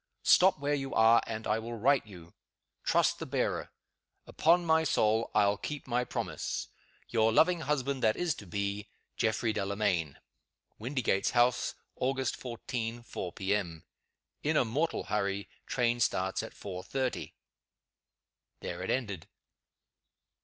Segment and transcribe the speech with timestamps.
[0.23, 2.33] Stop where you are, and I will write you.
[2.83, 3.69] Trust the bearer.
[4.25, 6.69] Upon my soul, I'll keep my promise.
[7.09, 10.17] Your loving husband that is to be, "GEOFFREY DELAMAYN."
[10.79, 12.35] WINDYGATES HOUSE, Augt.
[12.35, 13.53] 14, 4 P.
[13.55, 13.83] M.
[14.41, 15.47] "In a mortal hurry.
[15.67, 17.33] Train starts at 4.30."
[18.61, 19.27] There it ended!